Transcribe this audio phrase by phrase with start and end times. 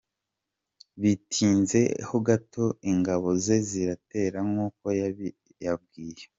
[1.01, 6.23] Bitinze ho gato ingabo ze ziratera nk ‘ukö yabibabwiye.